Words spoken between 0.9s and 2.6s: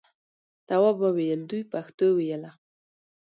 وویل دوی پښتو ویله.